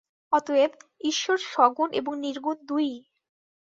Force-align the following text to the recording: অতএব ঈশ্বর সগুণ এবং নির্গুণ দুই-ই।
অতএব 0.33 0.71
ঈশ্বর 1.01 1.37
সগুণ 1.47 1.89
এবং 1.93 2.13
নির্গুণ 2.19 2.57
দুই-ই। 2.67 2.95